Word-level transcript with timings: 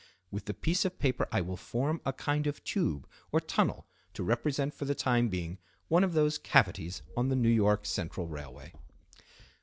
With 0.31 0.45
the 0.45 0.55
piece 0.55 0.83
of 0.83 0.97
paper 0.97 1.27
I 1.31 1.41
will 1.41 1.55
form 1.57 2.01
a 2.07 2.11
kind 2.11 2.47
of 2.47 2.63
tube 2.63 3.07
or 3.31 3.39
tunnel 3.39 3.85
to 4.15 4.23
represent 4.23 4.73
for 4.73 4.85
the 4.85 4.95
time 4.95 5.29
being 5.29 5.59
one 5.89 6.03
of 6.03 6.13
those 6.13 6.39
cavities 6.39 7.03
on 7.15 7.29
the 7.29 7.35
N. 7.35 7.61
Y. 7.63 7.77
Central 7.83 8.25
railway." 8.27 8.73